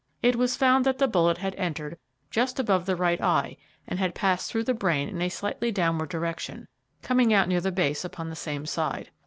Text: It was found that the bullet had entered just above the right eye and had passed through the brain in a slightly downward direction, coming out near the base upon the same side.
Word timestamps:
It 0.23 0.35
was 0.35 0.55
found 0.55 0.83
that 0.87 0.97
the 0.97 1.07
bullet 1.07 1.37
had 1.37 1.53
entered 1.57 1.95
just 2.31 2.59
above 2.59 2.87
the 2.87 2.95
right 2.95 3.21
eye 3.21 3.57
and 3.85 3.99
had 3.99 4.15
passed 4.15 4.51
through 4.51 4.63
the 4.63 4.73
brain 4.73 5.07
in 5.07 5.21
a 5.21 5.29
slightly 5.29 5.71
downward 5.71 6.09
direction, 6.09 6.67
coming 7.03 7.31
out 7.33 7.47
near 7.47 7.61
the 7.61 7.71
base 7.71 8.03
upon 8.03 8.27
the 8.31 8.35
same 8.35 8.65
side. 8.65 9.11